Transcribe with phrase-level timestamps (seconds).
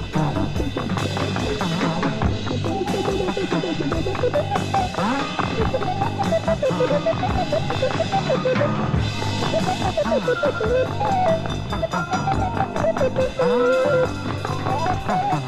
[0.00, 0.27] Oh,
[7.10, 7.14] Ah.
[15.08, 15.42] Ah.
[15.42, 15.47] Ah.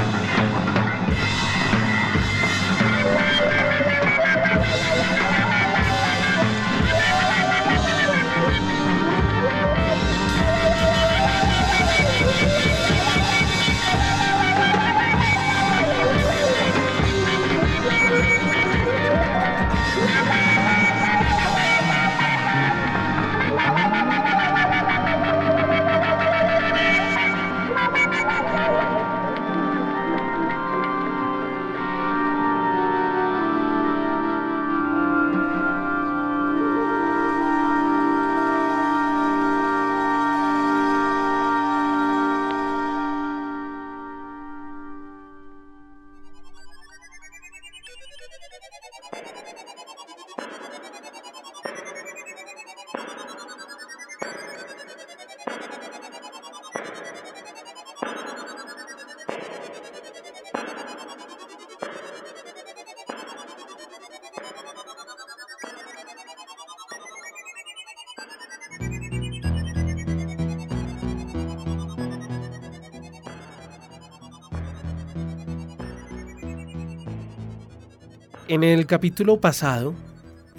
[78.51, 79.93] En el capítulo pasado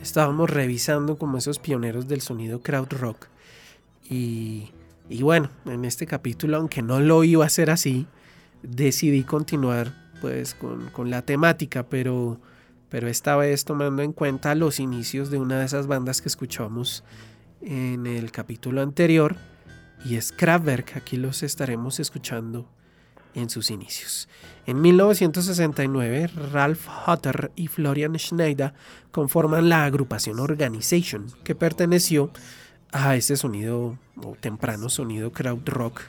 [0.00, 3.26] estábamos revisando como esos pioneros del sonido crowd rock
[4.08, 4.70] y,
[5.10, 8.06] y bueno, en este capítulo, aunque no lo iba a hacer así,
[8.62, 9.92] decidí continuar
[10.22, 12.40] pues con, con la temática, pero,
[12.88, 17.04] pero esta vez tomando en cuenta los inicios de una de esas bandas que escuchamos
[17.60, 19.36] en el capítulo anterior
[20.02, 22.70] y es Kraftwerk, aquí los estaremos escuchando
[23.34, 24.28] en sus inicios.
[24.66, 28.74] En 1969, Ralph Hutter y Florian Schneider
[29.10, 32.30] conforman la agrupación Organization, que perteneció
[32.92, 36.02] a ese sonido o temprano sonido crowd rock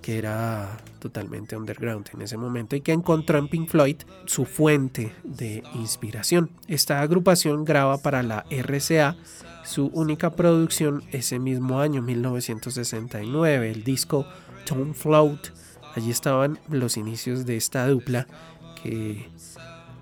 [0.00, 5.14] que era totalmente underground en ese momento y que encontró en Pink Floyd su fuente
[5.24, 6.50] de inspiración.
[6.68, 9.16] Esta agrupación graba para la RCA
[9.64, 14.26] su única producción ese mismo año, 1969, el disco
[14.64, 15.48] Tone Float.
[15.96, 18.26] Allí estaban los inicios de esta dupla
[18.82, 19.28] que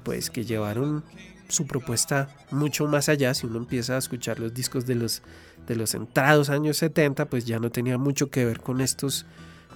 [0.03, 1.05] pues que llevaron
[1.49, 3.35] su propuesta mucho más allá.
[3.35, 5.23] Si uno empieza a escuchar los discos de los
[5.69, 9.27] de los entrados años 70, pues ya no tenía mucho que ver con estos,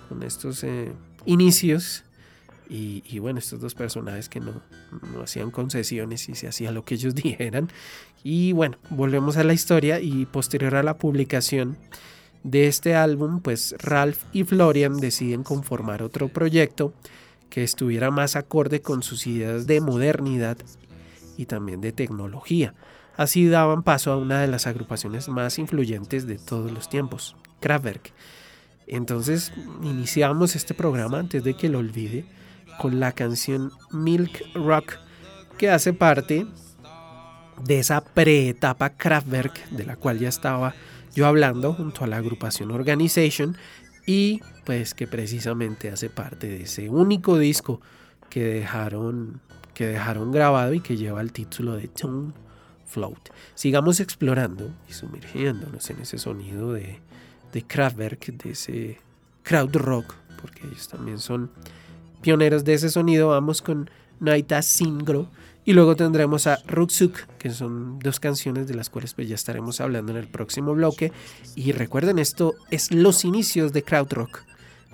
[0.08, 0.92] con estos eh,
[1.26, 2.04] inicios.
[2.74, 4.62] Y, bueno, estos dos personajes que no,
[5.12, 7.68] no hacían concesiones y se hacía lo que ellos dijeran.
[8.24, 11.76] Y bueno, volvemos a la historia y posterior a la publicación
[12.44, 16.92] de este álbum, pues Ralph y Florian deciden conformar otro proyecto
[17.50, 20.56] que estuviera más acorde con sus ideas de modernidad
[21.36, 22.74] y también de tecnología.
[23.16, 28.12] Así daban paso a una de las agrupaciones más influyentes de todos los tiempos, Kraftwerk.
[28.86, 29.52] Entonces
[29.82, 32.24] iniciamos este programa antes de que lo olvide
[32.78, 34.94] con la canción Milk Rock
[35.58, 36.46] que hace parte
[37.64, 40.74] de esa preetapa Kraftwerk de la cual ya estaba
[41.14, 43.56] yo hablando junto a la agrupación Organization
[44.06, 47.80] y pues que precisamente hace parte de ese único disco
[48.30, 49.40] que dejaron
[49.74, 52.32] que dejaron grabado y que lleva el título de Tune
[52.86, 53.30] Float.
[53.54, 57.00] Sigamos explorando y sumergiéndonos en ese sonido de,
[57.52, 58.98] de Kraftwerk, de ese
[59.42, 61.50] crowd rock, porque ellos también son
[62.20, 63.28] pioneros de ese sonido.
[63.28, 63.88] Vamos con
[64.20, 65.28] Naita Singro
[65.64, 69.80] y luego tendremos a Ruksuk, que son dos canciones de las cuales pues ya estaremos
[69.80, 71.12] hablando en el próximo bloque.
[71.54, 74.40] Y recuerden, esto es los inicios de crowd rock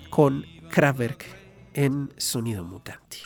[0.09, 1.25] con Kraftwerk
[1.73, 3.17] en sonido mutante.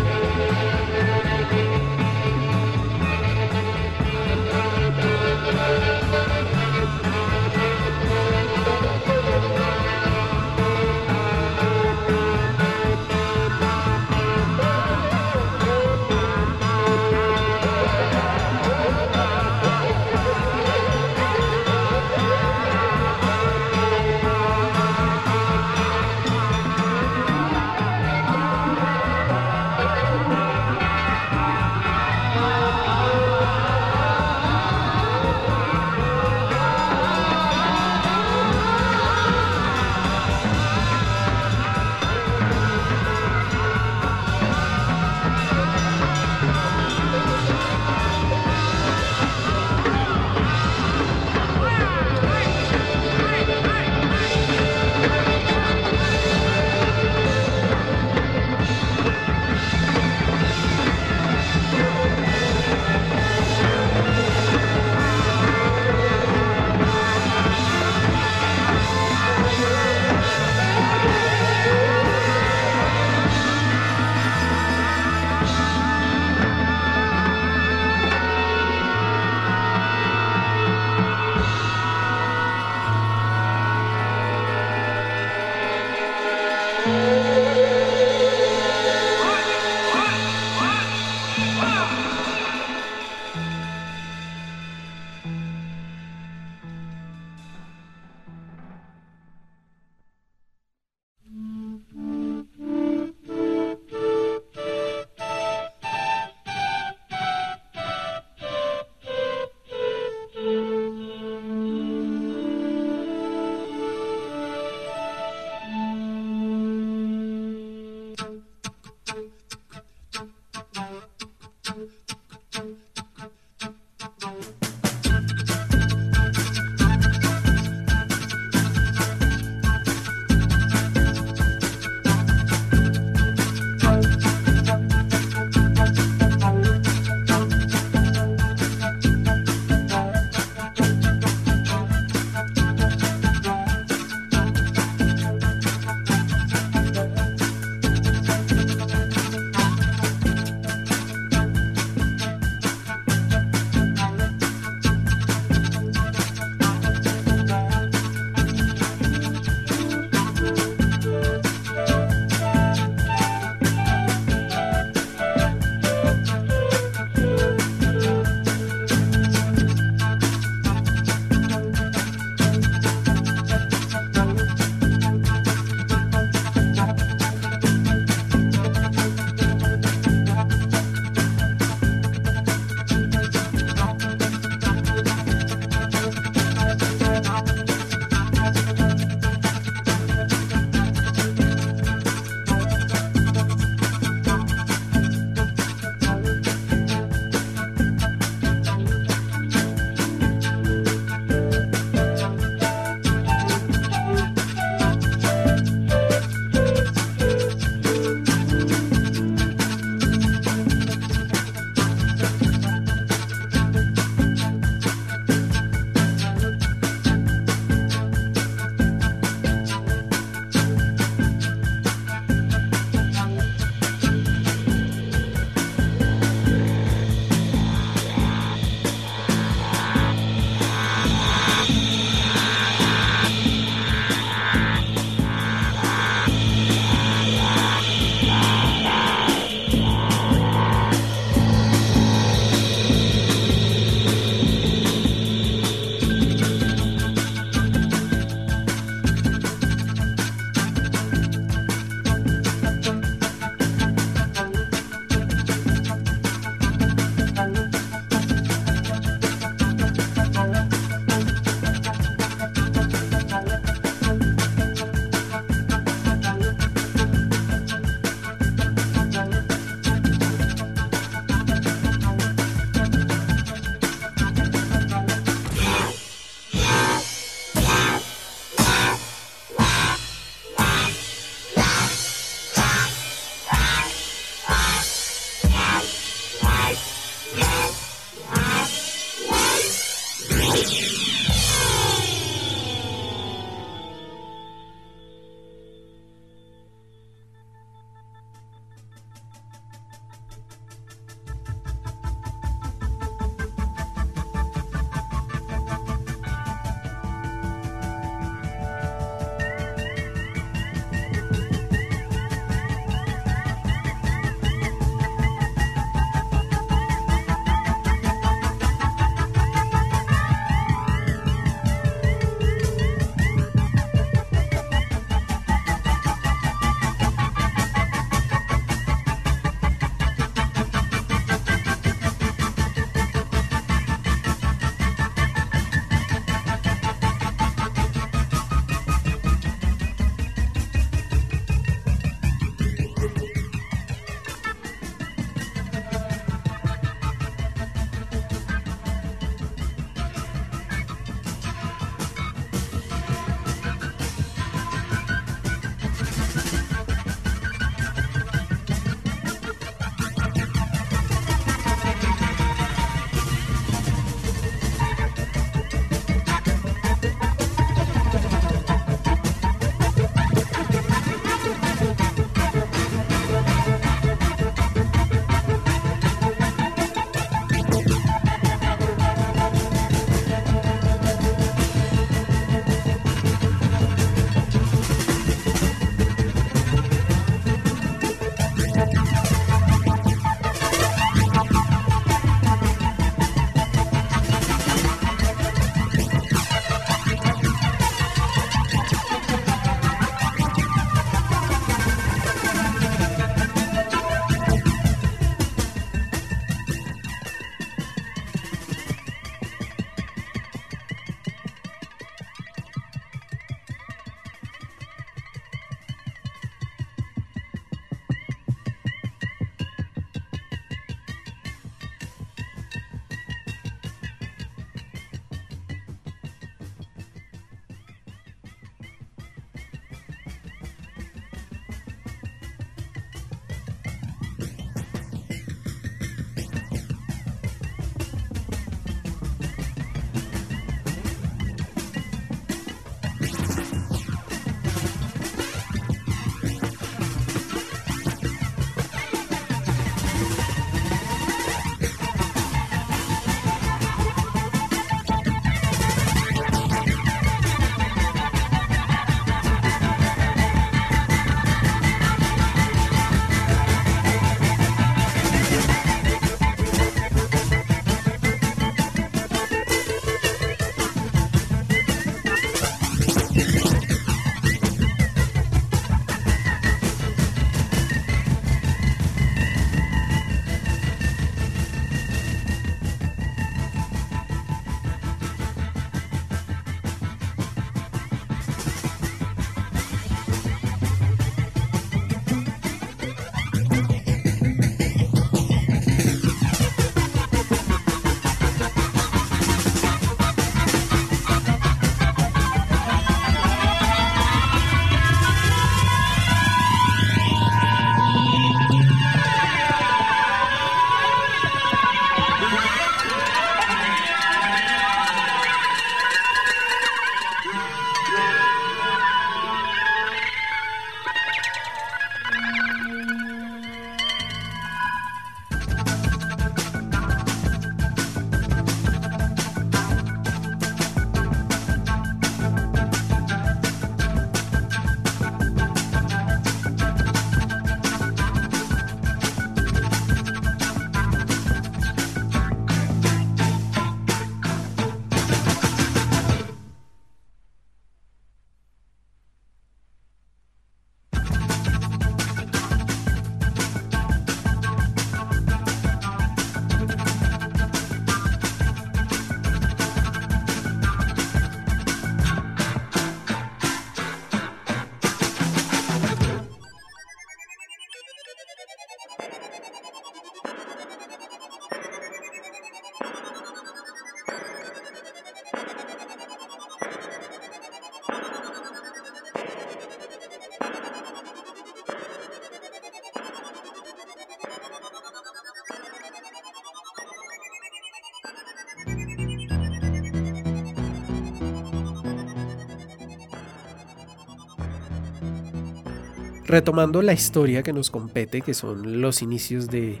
[596.48, 600.00] Retomando la historia que nos compete, que son los inicios de,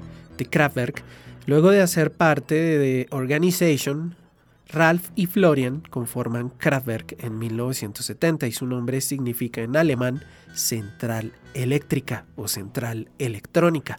[0.50, 1.04] Kraftwerk,
[1.46, 4.16] luego de hacer parte de The Organization,
[4.70, 10.22] Ralph y Florian conforman Kraftwerk en 1970 y su nombre significa en alemán
[10.54, 13.98] central eléctrica o central electrónica.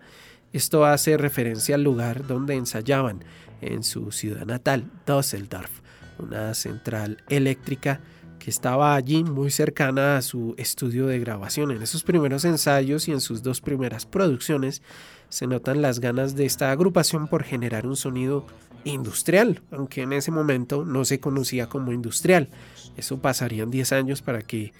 [0.54, 3.24] Esto hace referencia al lugar donde ensayaban
[3.62, 5.82] en su ciudad natal, Düsseldorf,
[6.18, 8.00] una central eléctrica
[8.40, 11.72] que estaba allí muy cercana a su estudio de grabación.
[11.72, 14.82] En esos primeros ensayos y en sus dos primeras producciones
[15.30, 18.48] se notan las ganas de esta agrupación por generar un sonido
[18.84, 22.50] industrial, aunque en ese momento no se conocía como industrial.
[22.98, 24.74] Eso pasarían 10 años para que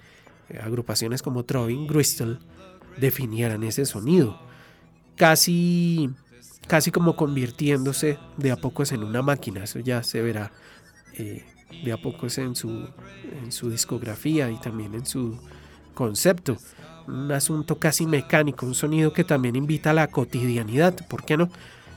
[0.48, 2.40] eh, agrupaciones como Trovin, Bristol
[2.98, 4.40] definieran ese sonido.
[5.16, 6.10] Casi,
[6.66, 9.64] casi como convirtiéndose de a pocos en una máquina.
[9.64, 10.50] Eso ya se verá
[11.14, 11.44] eh,
[11.84, 12.88] de a pocos en su,
[13.42, 15.38] en su discografía y también en su
[15.94, 16.56] concepto.
[17.06, 21.50] Un asunto casi mecánico, un sonido que también invita a la cotidianidad, ¿por qué no?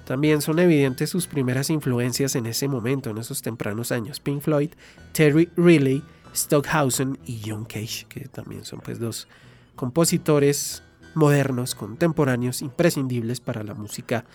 [0.06, 4.20] También son evidentes sus primeras influencias en ese momento, en esos tempranos años.
[4.20, 4.72] Pink Floyd,
[5.14, 6.04] Terry Riley,
[6.36, 9.28] Stockhausen y John Cage, que también son pues dos
[9.76, 10.84] compositores
[11.14, 14.26] modernos, contemporáneos, imprescindibles para la música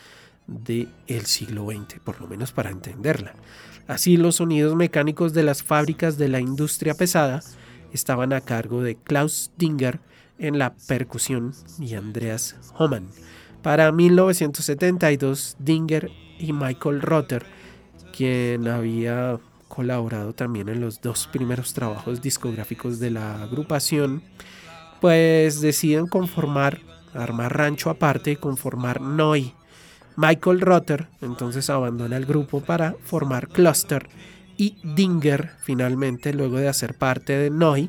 [0.46, 3.34] del siglo XX, por lo menos para entenderla.
[3.88, 7.42] Así los sonidos mecánicos de las fábricas de la industria pesada
[7.92, 9.98] estaban a cargo de Klaus Dinger
[10.38, 13.08] en la percusión y Andreas Homan
[13.62, 17.44] para 1972, Dinger y Michael Rotter,
[18.16, 24.22] quien había colaborado también en los dos primeros trabajos discográficos de la agrupación,
[25.00, 26.80] pues deciden conformar,
[27.14, 29.52] armar rancho aparte conformar Noi.
[30.18, 34.08] Michael Rotter entonces abandona el grupo para formar Cluster
[34.56, 37.88] y Dinger finalmente, luego de hacer parte de Noi,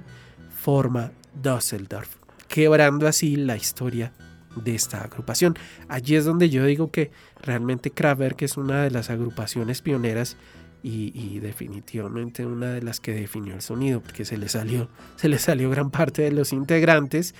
[0.56, 1.12] forma
[1.42, 4.13] Düsseldorf, quebrando así la historia
[4.56, 5.58] de esta agrupación.
[5.88, 7.10] Allí es donde yo digo que
[7.42, 10.38] realmente Kraftwerk es una de las agrupaciones pioneras
[10.84, 15.39] y, definitivamente una de las que definió el sonido, porque se le salió, se le
[15.39, 17.34] salió gran parte de los integrantes,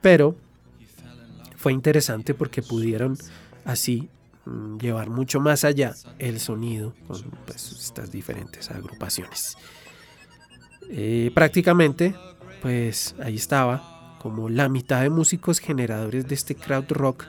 [0.00, 0.36] pero
[1.56, 3.18] fue interesante porque pudieron
[3.64, 4.08] así
[4.80, 9.56] llevar mucho más allá el sonido con pues, estas diferentes agrupaciones.
[10.88, 12.14] Eh, prácticamente,
[12.62, 17.24] pues ahí estaba como la mitad de músicos generadores de este crowd rock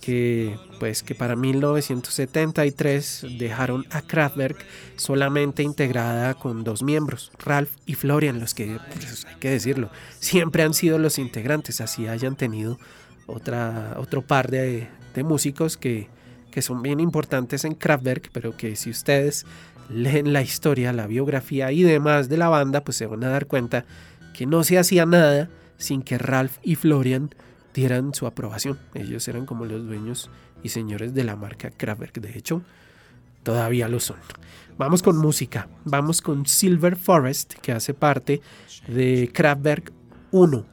[0.00, 4.64] que pues que para 1973 dejaron a Kraftwerk
[4.96, 10.62] solamente integrada con dos miembros, Ralph y Florian, los que pues, hay que decirlo, siempre
[10.62, 12.78] han sido los integrantes, así hayan tenido
[13.26, 16.08] otra, otro par de, de músicos que,
[16.50, 19.46] que son bien importantes en Kraftwerk, pero que si ustedes
[19.88, 23.46] leen la historia, la biografía y demás de la banda, pues se van a dar
[23.46, 23.84] cuenta
[24.34, 27.30] que no se hacía nada sin que Ralph y Florian
[27.74, 28.78] dieran su aprobación.
[28.94, 30.30] Ellos eran como los dueños
[30.62, 32.20] y señores de la marca Kraftwerk.
[32.20, 32.62] De hecho,
[33.42, 34.18] todavía lo son.
[34.76, 35.68] Vamos con música.
[35.84, 38.40] Vamos con Silver Forest, que hace parte
[38.86, 39.92] de Kraftwerk
[40.30, 40.64] 1,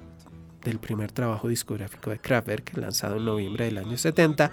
[0.64, 4.52] del primer trabajo discográfico de Kraftwerk, lanzado en noviembre del año 70,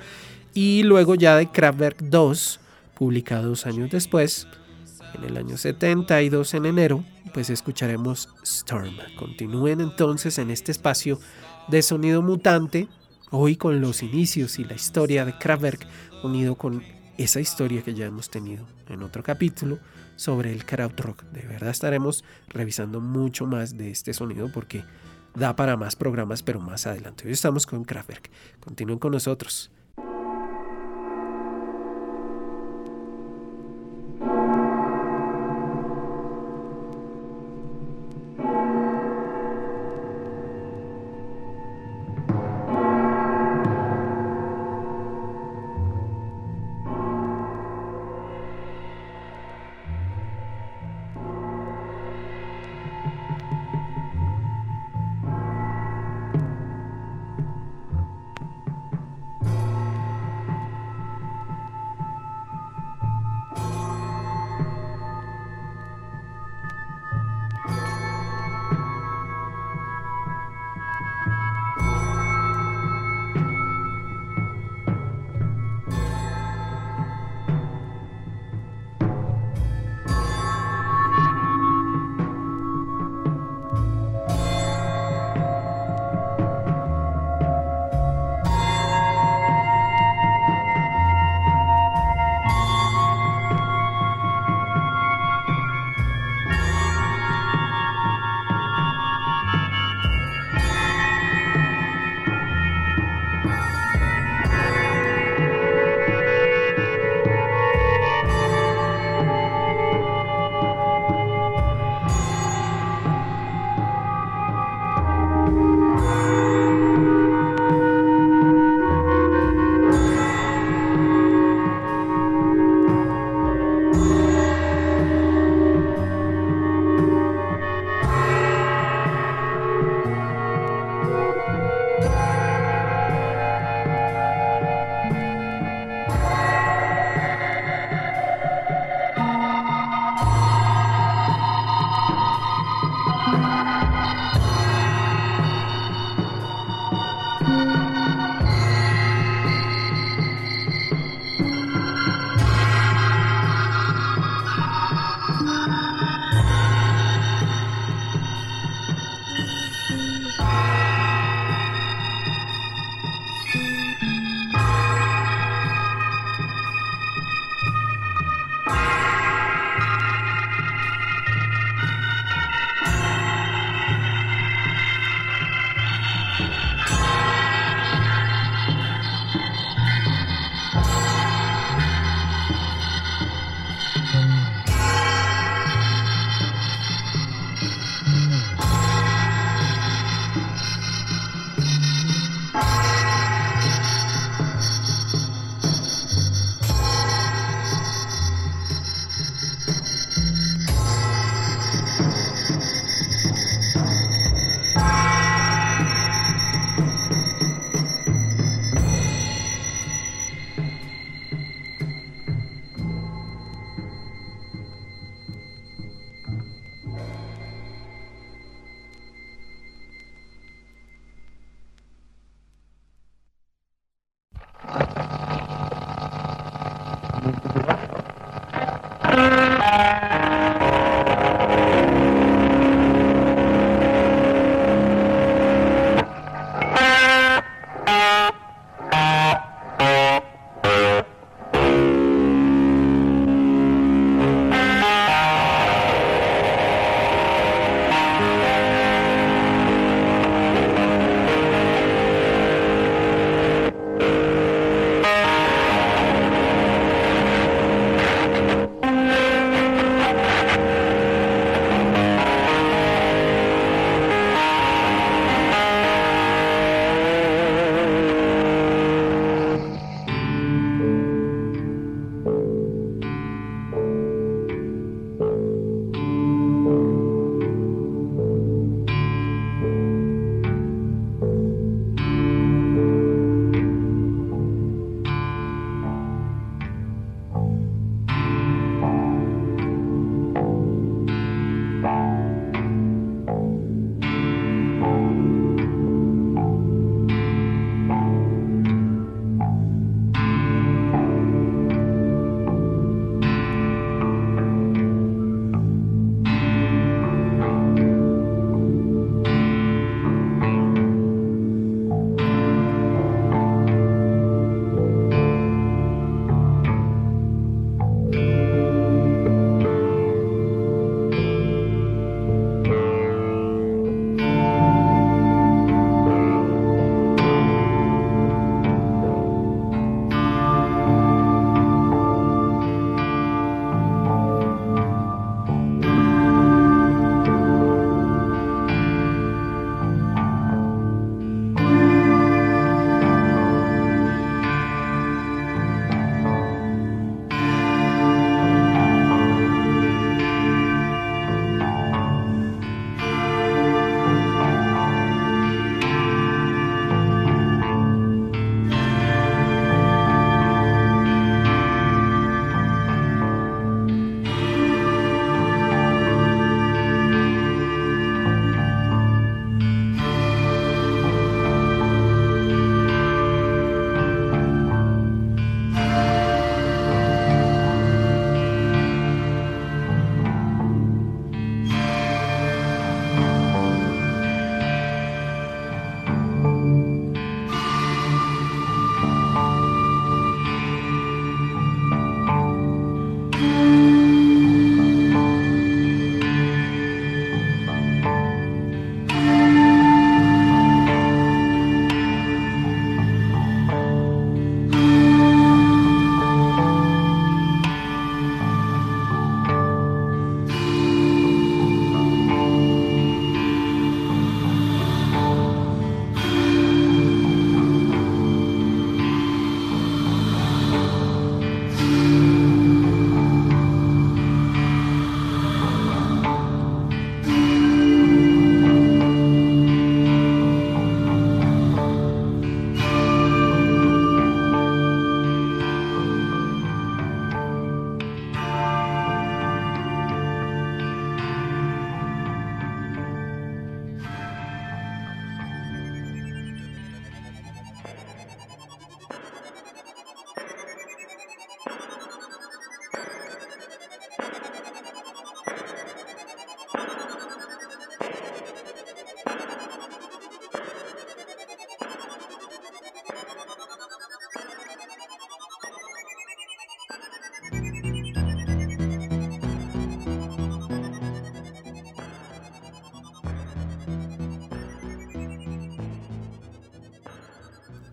[0.54, 2.60] y luego ya de Kraftwerk 2,
[2.94, 4.46] publicado dos años después,
[5.14, 8.96] en el año 72 en enero, pues escucharemos Storm.
[9.18, 11.18] Continúen entonces en este espacio
[11.68, 12.88] de sonido mutante,
[13.30, 15.86] hoy con los inicios y la historia de Kraftwerk,
[16.22, 16.82] unido con
[17.18, 19.78] esa historia que ya hemos tenido en otro capítulo
[20.16, 21.22] sobre el krautrock.
[21.24, 24.84] De verdad estaremos revisando mucho más de este sonido porque
[25.34, 27.26] da para más programas, pero más adelante.
[27.26, 28.30] Hoy estamos con Kraftwerk.
[28.60, 29.70] Continúen con nosotros.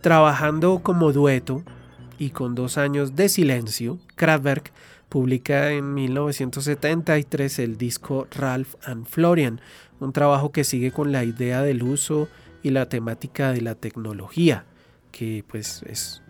[0.09, 1.61] Trabajando como dueto
[2.17, 4.71] y con dos años de silencio, Kraftwerk
[5.07, 9.61] publica en 1973 el disco Ralph and Florian,
[9.99, 12.27] un trabajo que sigue con la idea del uso
[12.63, 14.65] y la temática de la tecnología,
[15.11, 16.23] que pues es,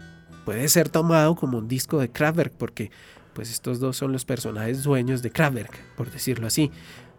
[0.44, 2.92] puede ser tomado como un disco de Kraftwerk porque
[3.32, 6.70] pues estos dos son los personajes dueños de Kraftwerk, por decirlo así.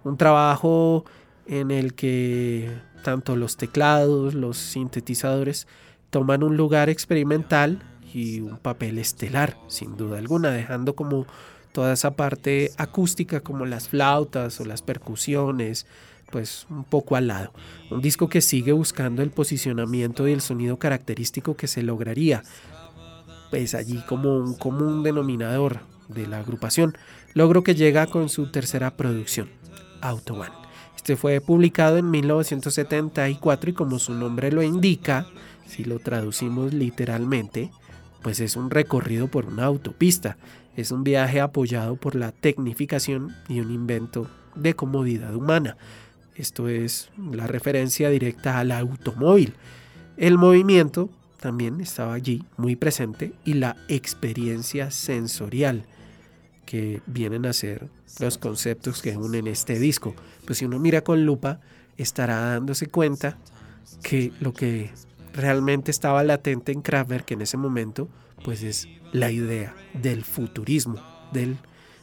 [0.05, 1.07] Un trabajo
[1.47, 2.71] en el que
[3.03, 5.67] tanto los teclados, los sintetizadores
[6.11, 7.83] toman un lugar experimental
[8.13, 11.27] y un papel estelar, sin duda alguna, dejando como
[11.73, 15.87] toda esa parte acústica como las flautas o las percusiones,
[16.31, 17.53] pues un poco al lado.
[17.91, 22.43] Un disco que sigue buscando el posicionamiento y el sonido característico que se lograría,
[23.51, 26.97] pues allí como un común denominador de la agrupación,
[27.35, 29.49] logro que llega con su tercera producción,
[30.01, 30.53] Autobahn.
[30.97, 35.27] Este fue publicado en 1974 y como su nombre lo indica,
[35.71, 37.71] si lo traducimos literalmente,
[38.23, 40.37] pues es un recorrido por una autopista,
[40.77, 45.77] es un viaje apoyado por la tecnificación y un invento de comodidad humana.
[46.35, 49.55] Esto es la referencia directa al automóvil.
[50.16, 51.09] El movimiento
[51.41, 55.85] también estaba allí muy presente y la experiencia sensorial
[56.66, 57.89] que vienen a ser
[58.21, 60.14] los conceptos que unen este disco.
[60.47, 61.61] Pues si uno mira con lupa
[61.97, 63.39] estará dándose cuenta
[64.03, 64.91] que lo que
[65.33, 68.09] realmente estaba latente en Kraftwerk en ese momento
[68.43, 71.03] pues es la idea del futurismo,
[71.33, 71.59] del,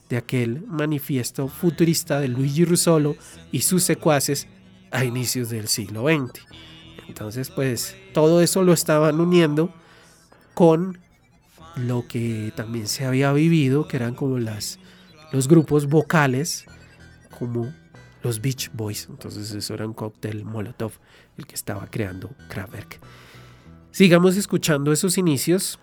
[0.09, 3.15] de aquel manifiesto futurista de Luigi Russolo
[3.51, 4.47] y sus secuaces
[4.91, 6.41] a inicios del siglo XX.
[7.07, 9.73] Entonces, pues todo eso lo estaban uniendo
[10.53, 10.99] con
[11.75, 14.80] lo que también se había vivido, que eran como las,
[15.32, 16.65] los grupos vocales,
[17.38, 17.73] como
[18.23, 19.07] los Beach Boys.
[19.09, 20.93] Entonces, eso era un cóctel Molotov,
[21.38, 22.99] el que estaba creando Kraftwerk.
[23.97, 25.79] Sigamos escuchando esos inicios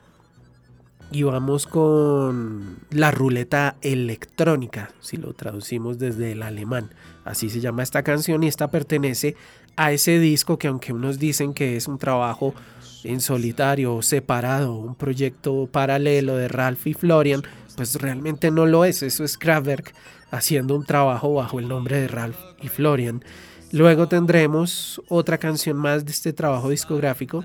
[1.11, 6.91] y vamos con la ruleta electrónica, si lo traducimos desde el alemán.
[7.25, 9.35] Así se llama esta canción y esta pertenece
[9.75, 12.55] a ese disco que aunque unos dicen que es un trabajo
[13.03, 17.43] en solitario, separado, un proyecto paralelo de Ralph y Florian,
[17.75, 19.03] pues realmente no lo es.
[19.03, 19.93] Eso es Kraftwerk
[20.31, 23.25] haciendo un trabajo bajo el nombre de Ralph y Florian.
[23.73, 27.45] Luego tendremos otra canción más de este trabajo discográfico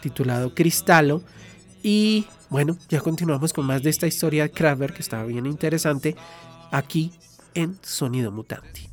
[0.00, 1.22] titulado Cristalo
[1.82, 6.16] y bueno, ya continuamos con más de esta historia de Kraftwerk que estaba bien interesante
[6.70, 7.12] aquí
[7.54, 8.89] en Sonido Mutante.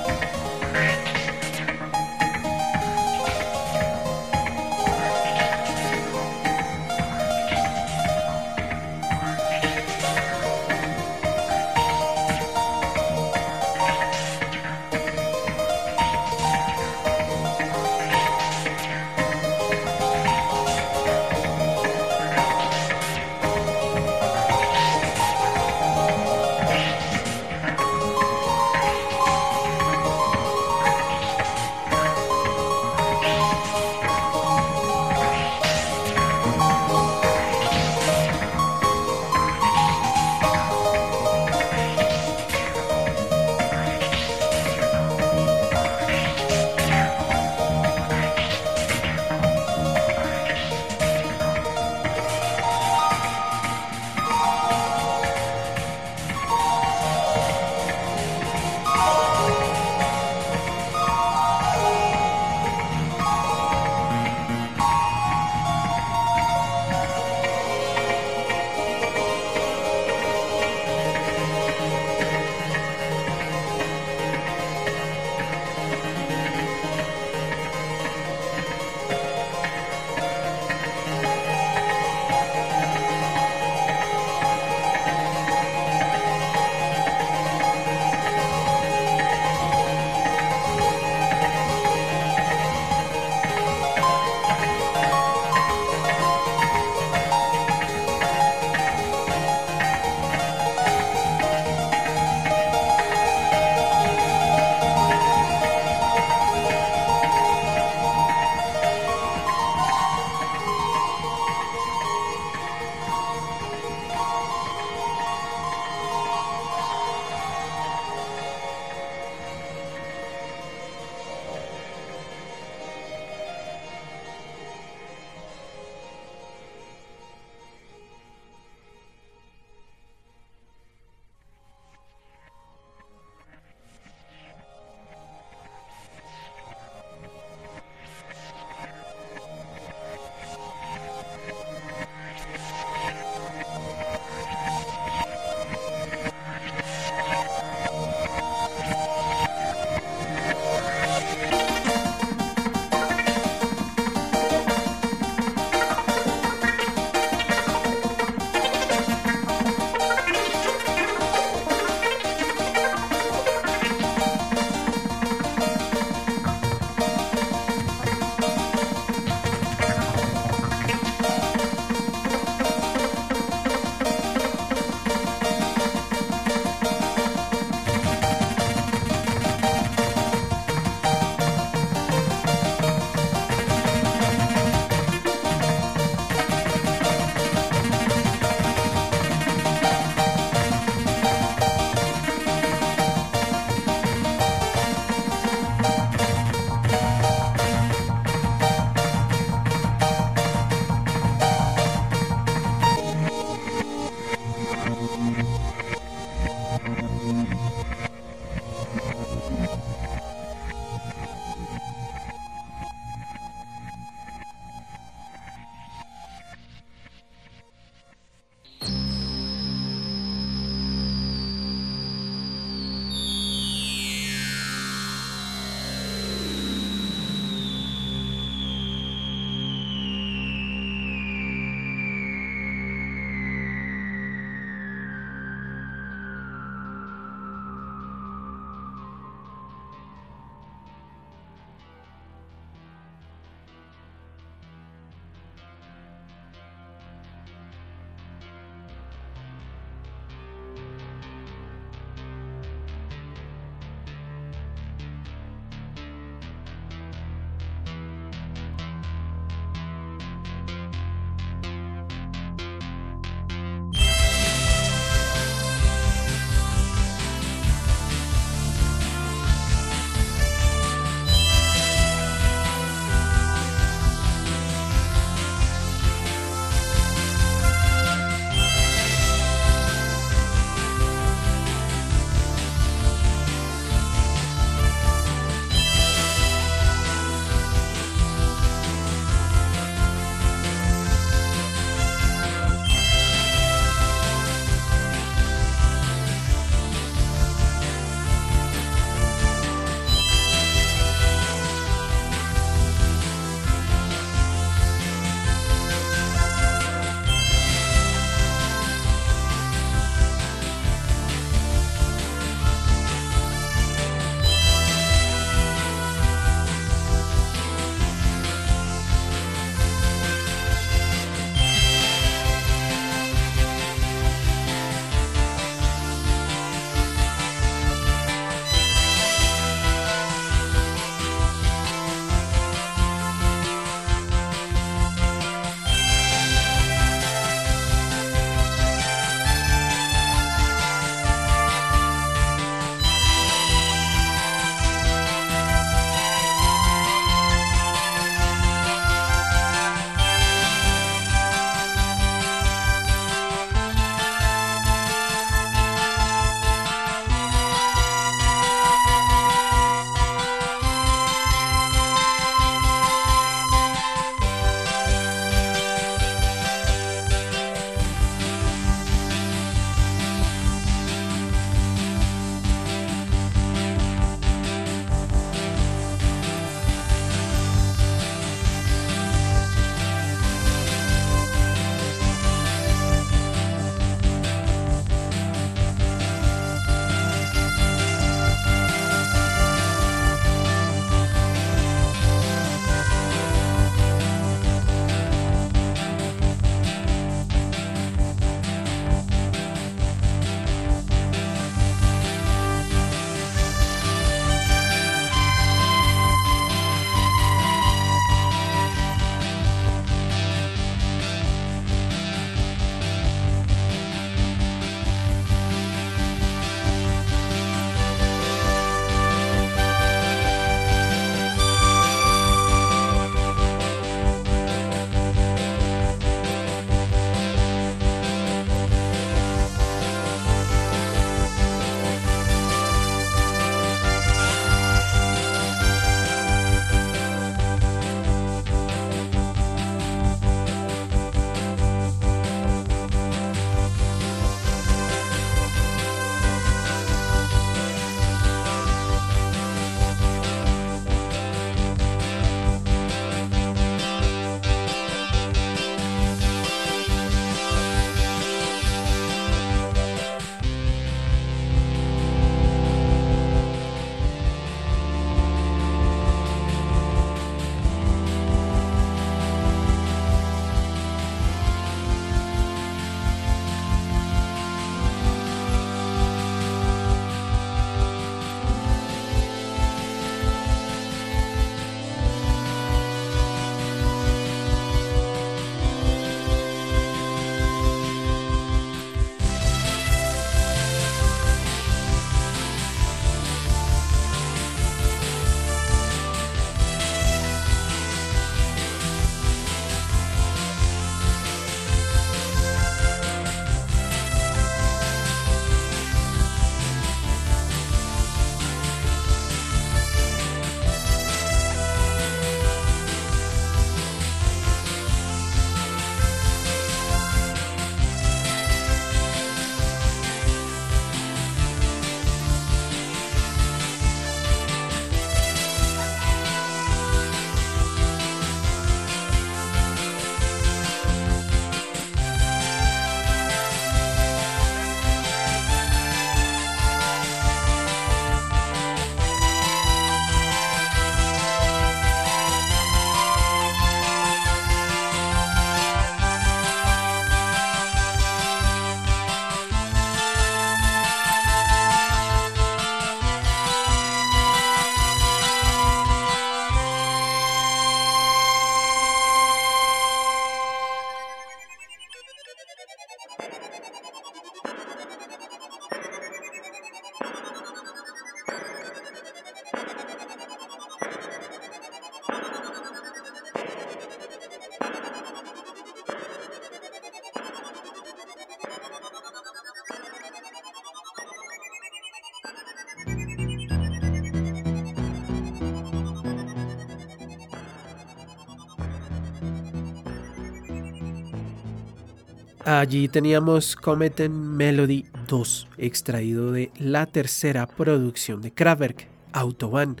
[592.66, 600.00] Allí teníamos Comet Melody 2, extraído de la tercera producción de Kraftwerk, Autobahn,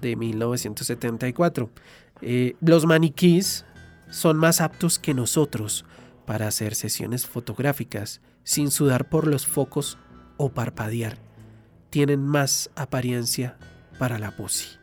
[0.00, 1.68] de 1974.
[2.22, 3.64] Eh, los maniquís
[4.08, 5.84] son más aptos que nosotros
[6.26, 9.98] para hacer sesiones fotográficas sin sudar por los focos
[10.36, 11.18] o parpadear.
[11.90, 13.58] Tienen más apariencia
[13.98, 14.78] para la pose.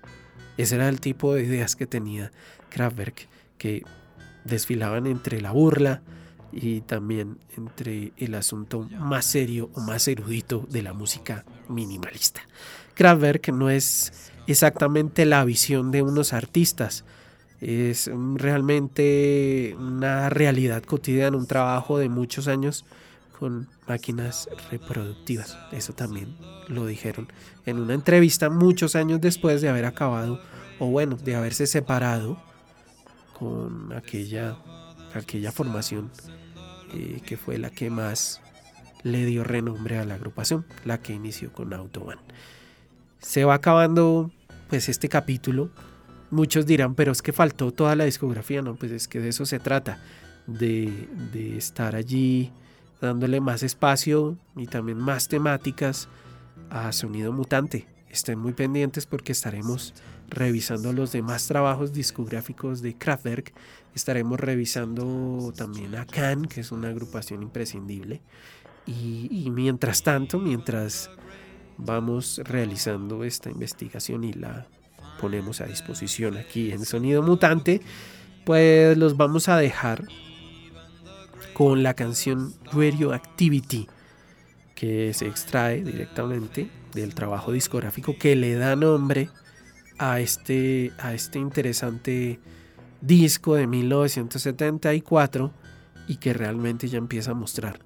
[0.57, 2.33] Ese era el tipo de ideas que tenía
[2.67, 3.85] Kraftwerk, que
[4.43, 6.01] desfilaban entre la burla,
[6.53, 12.41] y también entre el asunto más serio o más erudito de la música minimalista.
[12.93, 17.05] Kraftwerk no es exactamente la visión de unos artistas,
[17.59, 22.85] es realmente una realidad cotidiana, un trabajo de muchos años
[23.39, 25.57] con máquinas reproductivas.
[25.71, 26.35] Eso también
[26.67, 27.27] lo dijeron
[27.65, 30.39] en una entrevista muchos años después de haber acabado,
[30.79, 32.37] o bueno, de haberse separado
[33.39, 34.57] con aquella,
[35.13, 36.11] aquella formación
[36.93, 38.41] eh, que fue la que más
[39.03, 42.19] le dio renombre a la agrupación, la que inició con Autobahn.
[43.19, 44.31] Se va acabando
[44.69, 45.69] pues este capítulo.
[46.31, 49.45] Muchos dirán, pero es que faltó toda la discografía, no, pues es que de eso
[49.45, 49.99] se trata,
[50.47, 52.51] de, de estar allí
[53.01, 56.07] dándole más espacio y también más temáticas
[56.69, 57.87] a Sonido Mutante.
[58.09, 59.93] Estén muy pendientes porque estaremos
[60.29, 63.53] revisando los demás trabajos discográficos de Kraftwerk.
[63.95, 68.21] Estaremos revisando también a Can, que es una agrupación imprescindible.
[68.85, 71.09] Y, mientras tanto, mientras
[71.77, 74.67] vamos realizando esta investigación y la
[75.21, 77.81] ponemos a disposición aquí en Sonido Mutante,
[78.45, 80.05] pues los vamos a dejar
[81.53, 83.87] con la canción Radioactivity,
[84.75, 89.29] que se extrae directamente del trabajo discográfico que le da nombre
[89.97, 92.39] a este, a este interesante
[93.01, 95.51] disco de 1974
[96.07, 97.79] y que realmente ya empieza a mostrar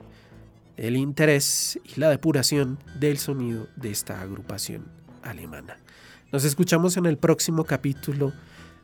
[0.78, 4.86] el interés y la depuración del sonido de esta agrupación
[5.24, 5.78] alemana.
[6.32, 8.32] Nos escuchamos en el próximo capítulo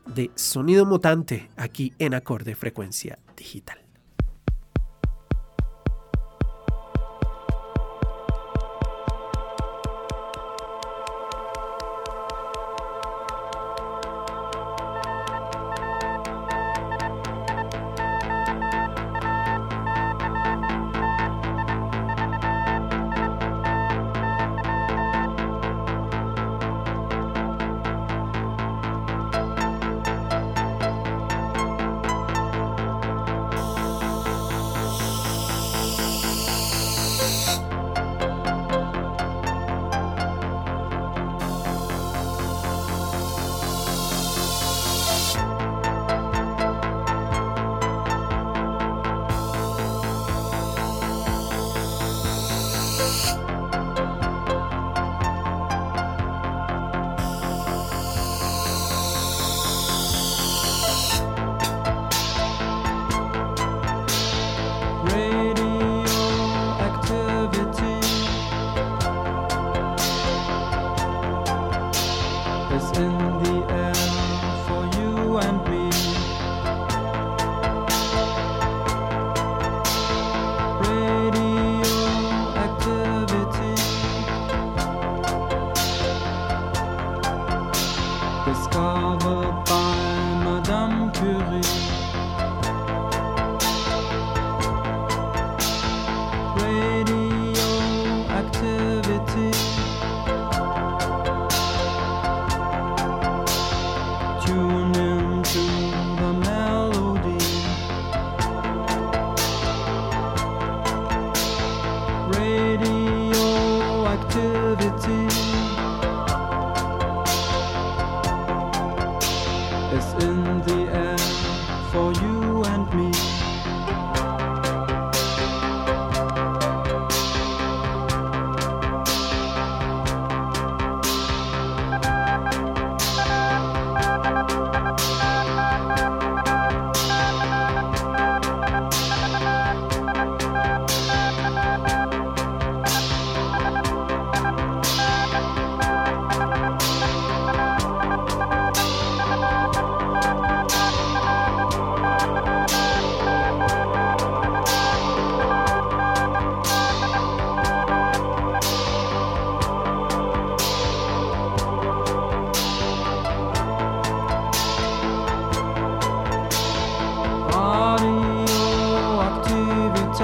[0.06, 3.83] de Sonido Mutante aquí en Acorde Frecuencia Digital.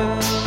[0.00, 0.39] return.